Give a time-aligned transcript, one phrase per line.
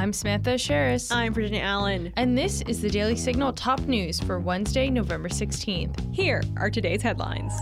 [0.00, 1.14] I'm Samantha Aschieris.
[1.14, 2.10] I'm Virginia Allen.
[2.16, 6.14] And this is the Daily Signal top news for Wednesday, November 16th.
[6.14, 7.52] Here are today's headlines.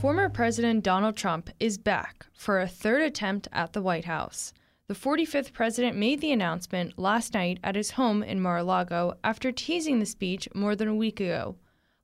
[0.00, 4.52] Former President Donald Trump is back for a third attempt at the White House.
[4.88, 9.18] The 45th president made the announcement last night at his home in Mar a Lago
[9.22, 11.56] after teasing the speech more than a week ago.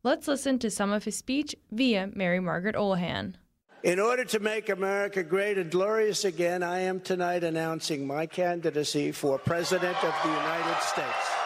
[0.02, 3.36] Let's listen to some of his speech via Mary Margaret Olohan.
[3.84, 9.12] In order to make America great and glorious again, I am tonight announcing my candidacy
[9.12, 11.44] for President of the United States.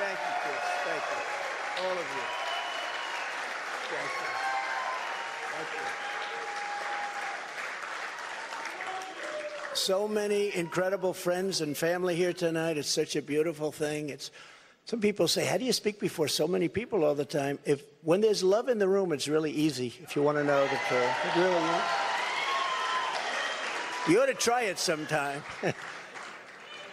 [0.00, 0.64] Thank you, Chris.
[0.86, 1.69] Thank you.
[1.82, 2.04] All of you.
[3.88, 4.28] Thank you.
[5.52, 5.86] Thank you.
[9.74, 12.76] So many incredible friends and family here tonight.
[12.76, 14.10] It's such a beautiful thing.
[14.10, 14.30] It's
[14.84, 17.82] some people say, "How do you speak before so many people all the time?" If
[18.02, 19.94] when there's love in the room, it's really easy.
[20.02, 21.80] If you want to know the truth, it really.
[24.08, 25.42] You ought to try it sometime.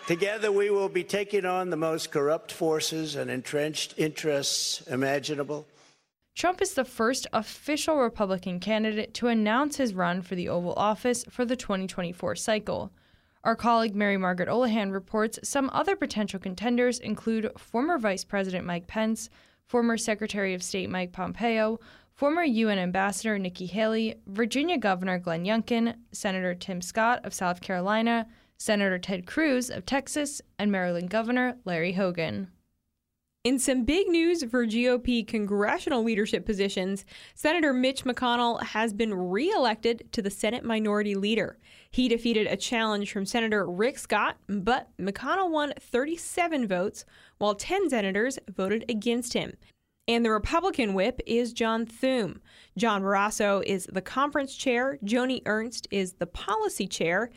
[0.08, 5.68] Together, we will be taking on the most corrupt forces and entrenched interests imaginable.
[6.34, 11.26] Trump is the first official Republican candidate to announce his run for the Oval Office
[11.30, 12.90] for the 2024 cycle.
[13.44, 18.88] Our colleague Mary Margaret Olohan reports some other potential contenders include former Vice President Mike
[18.88, 19.30] Pence,
[19.66, 21.82] former Secretary of State Mike Pompeo,
[22.14, 28.26] former UN Ambassador Nikki Haley, Virginia Governor Glenn Youngkin, Senator Tim Scott of South Carolina,
[28.58, 32.50] Senator Ted Cruz of Texas, and Maryland Governor Larry Hogan.
[33.44, 40.12] In some big news for GOP congressional leadership positions, Senator Mitch McConnell has been reelected
[40.12, 41.58] to the Senate Minority Leader.
[41.90, 47.06] He defeated a challenge from Senator Rick Scott, but McConnell won 37 votes,
[47.38, 49.56] while 10 senators voted against him.
[50.10, 52.42] And the Republican whip is John Thune.
[52.78, 57.30] John Barrasso is the conference chair, Joni Ernst is the policy chair,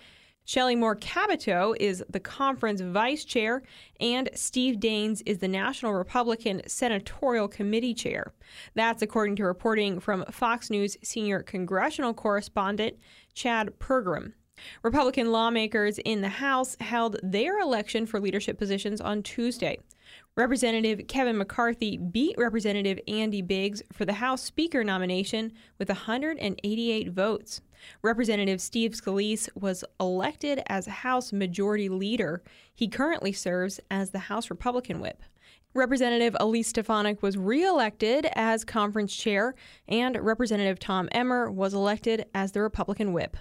[0.50, 3.62] Shelley Moore Capito is the conference vice chair,
[4.00, 8.33] and Steve Daines is the National Republican Senatorial Committee chair.
[8.75, 12.97] That's according to reporting from Fox News senior congressional correspondent
[13.33, 14.33] Chad Pergram.
[14.83, 19.78] Republican lawmakers in the House held their election for leadership positions on Tuesday.
[20.37, 27.60] Representative Kevin McCarthy beat Representative Andy Biggs for the House Speaker nomination with 188 votes.
[28.03, 32.43] Representative Steve Scalise was elected as House Majority Leader.
[32.75, 35.22] He currently serves as the House Republican Whip.
[35.72, 39.54] Representative Elise Stefanik was reelected as conference chair,
[39.87, 43.37] and Representative Tom Emmer was elected as the Republican Whip.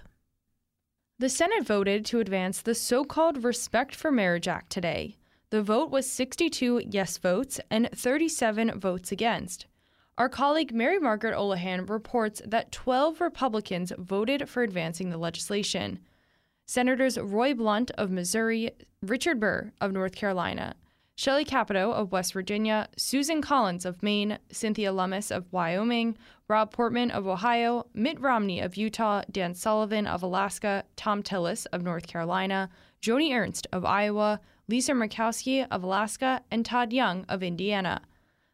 [1.18, 5.18] The Senate voted to advance the so called Respect for Marriage Act today.
[5.52, 9.66] The vote was 62 yes votes and 37 votes against.
[10.16, 16.00] Our colleague Mary Margaret Olohan reports that 12 Republicans voted for advancing the legislation.
[16.68, 18.72] Senators Roy Blunt of Missouri,
[19.02, 20.76] Richard Burr of North Carolina,
[21.16, 26.16] Shelley Capito of West Virginia, Susan Collins of Maine, Cynthia Lummis of Wyoming,
[26.48, 31.82] Rob Portman of Ohio, Mitt Romney of Utah, Dan Sullivan of Alaska, Thom Tillis of
[31.82, 32.70] North Carolina,
[33.02, 38.04] Joni Ernst of Iowa, Lisa Murkowski of Alaska, and Todd Young of Indiana.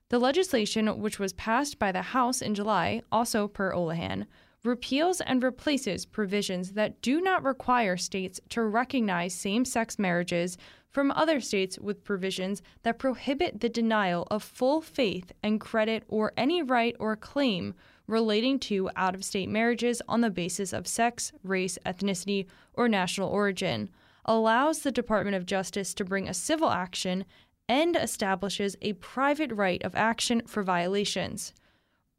[0.07, 4.25] The legislation, which was passed by the House in July, also per Olohan,
[4.63, 10.57] repeals and replaces provisions that do not require states to recognize same sex marriages
[10.89, 16.31] from other states with provisions that prohibit the denial of full faith and credit or
[16.37, 17.75] any right or claim
[18.07, 23.27] relating to out of state marriages on the basis of sex, race, ethnicity, or national
[23.27, 23.89] origin,
[24.25, 27.25] allows the Department of Justice to bring a civil action
[27.69, 31.53] and establishes a private right of action for violations.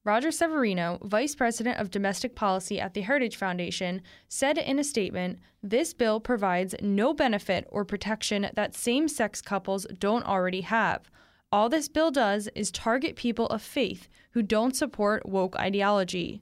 [0.05, 5.41] Roger Severino, Vice President of Domestic Policy at the Heritage Foundation, said in a statement
[5.65, 11.11] this bill provides no benefit or protection that same sex couples don't already have.
[11.51, 16.41] All this bill does is target people of faith who don't support woke ideology.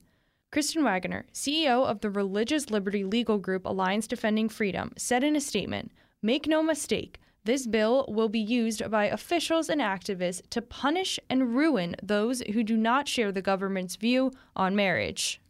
[0.54, 5.40] Kristen Waggoner, CEO of the religious liberty legal group Alliance Defending Freedom, said in a
[5.40, 5.90] statement
[6.22, 11.56] Make no mistake, this bill will be used by officials and activists to punish and
[11.56, 15.40] ruin those who do not share the government's view on marriage.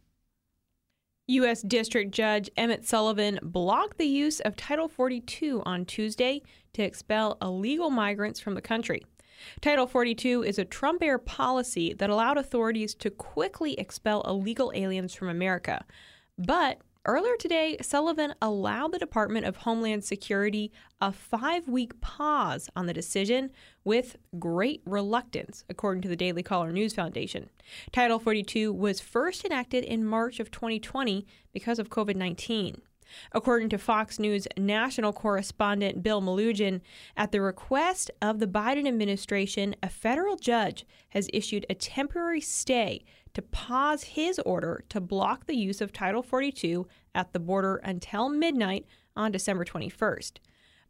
[1.27, 1.61] U.S.
[1.61, 6.41] District Judge Emmett Sullivan blocked the use of Title 42 on Tuesday
[6.73, 9.03] to expel illegal migrants from the country.
[9.61, 15.13] Title 42 is a Trump era policy that allowed authorities to quickly expel illegal aliens
[15.13, 15.85] from America.
[16.37, 22.87] But Earlier today, Sullivan allowed the Department of Homeland Security a five week pause on
[22.87, 23.51] the decision
[23.83, 27.51] with great reluctance, according to the Daily Caller News Foundation.
[27.91, 32.81] Title 42 was first enacted in March of 2020 because of COVID 19.
[33.31, 36.81] According to Fox News national correspondent Bill Melugin,
[37.15, 43.03] at the request of the Biden administration, a federal judge has issued a temporary stay
[43.33, 48.29] to pause his order to block the use of Title 42 at the border until
[48.29, 48.85] midnight
[49.15, 50.37] on December 21st.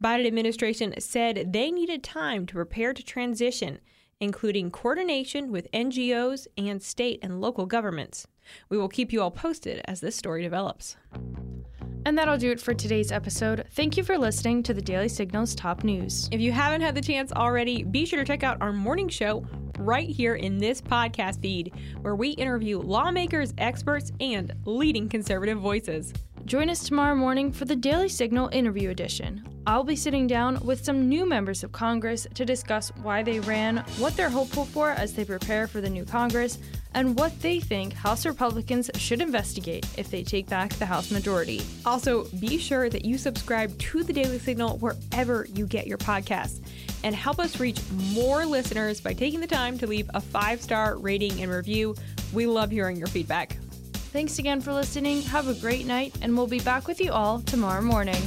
[0.03, 3.79] Biden administration said they needed time to prepare to transition,
[4.19, 8.27] including coordination with NGOs and state and local governments.
[8.69, 10.97] We will keep you all posted as this story develops.
[12.05, 13.65] And that'll do it for today's episode.
[13.71, 16.29] Thank you for listening to the Daily Signal's top news.
[16.31, 19.43] If you haven't had the chance already, be sure to check out our morning show
[19.79, 26.13] right here in this podcast feed, where we interview lawmakers, experts, and leading conservative voices.
[26.45, 29.43] Join us tomorrow morning for the Daily Signal interview edition.
[29.65, 33.77] I'll be sitting down with some new members of Congress to discuss why they ran,
[33.97, 36.59] what they're hopeful for as they prepare for the new Congress,
[36.95, 41.61] and what they think House Republicans should investigate if they take back the House majority.
[41.85, 46.65] Also, be sure that you subscribe to the Daily Signal wherever you get your podcasts
[47.03, 47.79] and help us reach
[48.13, 51.93] more listeners by taking the time to leave a five star rating and review.
[52.33, 53.57] We love hearing your feedback.
[53.93, 55.21] Thanks again for listening.
[55.23, 58.21] Have a great night, and we'll be back with you all tomorrow morning.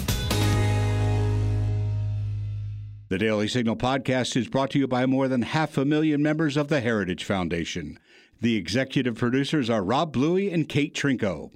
[3.09, 6.59] The Daily Signal podcast is brought to you by more than half a million members
[6.59, 7.99] of the Heritage Foundation.
[8.41, 11.51] The executive producers are Rob Bluey and Kate Trinko.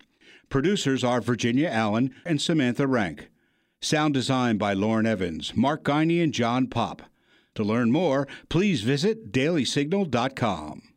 [0.49, 3.31] Producers are Virginia Allen and Samantha Rank.
[3.81, 7.03] Sound design by Lauren Evans, Mark Guiney, and John Popp.
[7.55, 10.92] To learn more, please visit dailysignal.com.